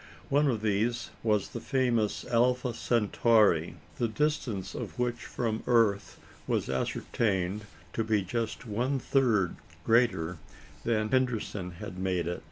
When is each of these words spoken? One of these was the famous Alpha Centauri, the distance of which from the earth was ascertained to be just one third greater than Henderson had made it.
One 0.29 0.47
of 0.47 0.63
these 0.63 1.11
was 1.21 1.49
the 1.49 1.59
famous 1.59 2.25
Alpha 2.25 2.73
Centauri, 2.73 3.75
the 3.99 4.07
distance 4.07 4.73
of 4.73 4.97
which 4.97 5.17
from 5.25 5.57
the 5.63 5.71
earth 5.71 6.19
was 6.47 6.69
ascertained 6.71 7.65
to 7.93 8.03
be 8.03 8.23
just 8.23 8.65
one 8.65 8.97
third 8.97 9.57
greater 9.85 10.39
than 10.83 11.09
Henderson 11.11 11.73
had 11.73 11.99
made 11.99 12.25
it. 12.25 12.39